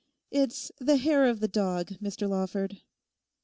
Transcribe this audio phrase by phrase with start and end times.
[0.31, 2.81] It's "the hair of the dog," Mr Lawford.